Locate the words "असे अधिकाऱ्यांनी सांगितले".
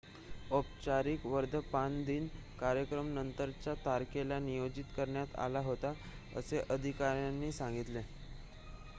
6.35-7.99